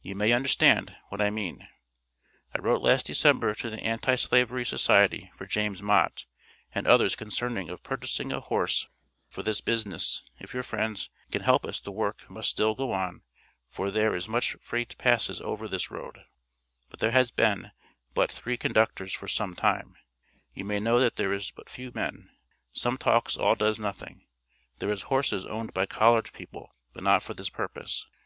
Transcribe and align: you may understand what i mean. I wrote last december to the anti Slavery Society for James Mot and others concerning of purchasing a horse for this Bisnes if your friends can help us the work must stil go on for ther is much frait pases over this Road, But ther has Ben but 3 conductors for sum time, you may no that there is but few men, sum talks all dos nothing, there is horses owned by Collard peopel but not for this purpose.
you 0.00 0.14
may 0.14 0.32
understand 0.32 0.96
what 1.10 1.20
i 1.20 1.28
mean. 1.28 1.68
I 2.56 2.58
wrote 2.62 2.80
last 2.80 3.04
december 3.06 3.52
to 3.56 3.68
the 3.68 3.82
anti 3.84 4.14
Slavery 4.14 4.64
Society 4.64 5.30
for 5.36 5.44
James 5.44 5.82
Mot 5.82 6.24
and 6.74 6.86
others 6.86 7.14
concerning 7.14 7.68
of 7.68 7.82
purchasing 7.82 8.32
a 8.32 8.40
horse 8.40 8.88
for 9.28 9.42
this 9.42 9.60
Bisnes 9.60 10.22
if 10.38 10.54
your 10.54 10.62
friends 10.62 11.10
can 11.30 11.42
help 11.42 11.66
us 11.66 11.80
the 11.80 11.92
work 11.92 12.24
must 12.30 12.48
stil 12.48 12.74
go 12.74 12.92
on 12.92 13.24
for 13.68 13.90
ther 13.90 14.14
is 14.16 14.26
much 14.26 14.56
frait 14.58 14.96
pases 14.96 15.42
over 15.42 15.68
this 15.68 15.90
Road, 15.90 16.24
But 16.88 17.00
ther 17.00 17.10
has 17.10 17.30
Ben 17.30 17.72
but 18.14 18.32
3 18.32 18.56
conductors 18.56 19.12
for 19.12 19.28
sum 19.28 19.54
time, 19.54 19.96
you 20.54 20.64
may 20.64 20.80
no 20.80 20.98
that 20.98 21.16
there 21.16 21.34
is 21.34 21.50
but 21.50 21.68
few 21.68 21.92
men, 21.94 22.30
sum 22.72 22.96
talks 22.96 23.36
all 23.36 23.54
dos 23.54 23.78
nothing, 23.78 24.24
there 24.78 24.90
is 24.90 25.02
horses 25.12 25.44
owned 25.44 25.74
by 25.74 25.84
Collard 25.84 26.32
peopel 26.32 26.70
but 26.94 27.02
not 27.04 27.22
for 27.22 27.34
this 27.34 27.50
purpose. 27.50 28.06